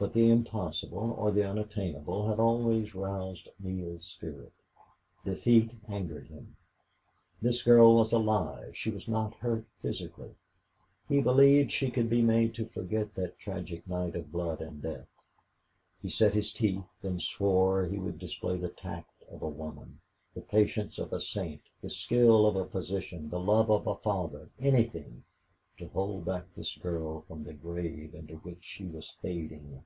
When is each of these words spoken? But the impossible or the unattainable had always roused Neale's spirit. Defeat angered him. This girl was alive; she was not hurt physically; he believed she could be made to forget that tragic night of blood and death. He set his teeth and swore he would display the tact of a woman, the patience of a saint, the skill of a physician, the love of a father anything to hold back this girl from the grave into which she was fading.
But 0.00 0.14
the 0.14 0.30
impossible 0.30 1.12
or 1.18 1.30
the 1.30 1.46
unattainable 1.46 2.26
had 2.26 2.40
always 2.40 2.94
roused 2.94 3.50
Neale's 3.58 4.06
spirit. 4.06 4.50
Defeat 5.26 5.72
angered 5.90 6.28
him. 6.28 6.56
This 7.42 7.62
girl 7.62 7.96
was 7.96 8.10
alive; 8.10 8.74
she 8.74 8.90
was 8.90 9.08
not 9.08 9.34
hurt 9.34 9.66
physically; 9.82 10.36
he 11.06 11.20
believed 11.20 11.70
she 11.70 11.90
could 11.90 12.08
be 12.08 12.22
made 12.22 12.54
to 12.54 12.64
forget 12.64 13.14
that 13.14 13.38
tragic 13.38 13.86
night 13.86 14.16
of 14.16 14.32
blood 14.32 14.62
and 14.62 14.80
death. 14.80 15.06
He 16.00 16.08
set 16.08 16.32
his 16.32 16.54
teeth 16.54 16.88
and 17.02 17.20
swore 17.20 17.84
he 17.84 17.98
would 17.98 18.18
display 18.18 18.56
the 18.56 18.70
tact 18.70 19.22
of 19.30 19.42
a 19.42 19.48
woman, 19.50 20.00
the 20.32 20.40
patience 20.40 20.98
of 20.98 21.12
a 21.12 21.20
saint, 21.20 21.60
the 21.82 21.90
skill 21.90 22.46
of 22.46 22.56
a 22.56 22.64
physician, 22.64 23.28
the 23.28 23.38
love 23.38 23.70
of 23.70 23.86
a 23.86 23.96
father 23.96 24.48
anything 24.58 25.24
to 25.76 25.88
hold 25.88 26.24
back 26.26 26.44
this 26.56 26.76
girl 26.76 27.22
from 27.22 27.44
the 27.44 27.54
grave 27.54 28.14
into 28.14 28.36
which 28.36 28.58
she 28.62 28.86
was 28.86 29.10
fading. 29.22 29.82